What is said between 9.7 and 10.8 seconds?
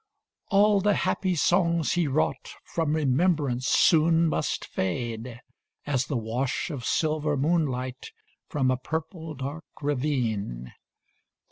ravine.